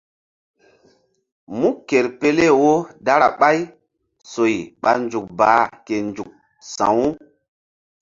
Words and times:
Mú 1.57 1.69
ker 1.87 2.05
pele 2.19 2.47
wo 2.59 2.73
dara 3.05 3.27
ɓay 3.39 3.59
soy 4.31 4.55
ɓa 4.81 4.91
nzukbaa 5.03 5.61
ke 5.85 5.95
nzuk 6.09 6.31
sa̧wu. 6.73 7.05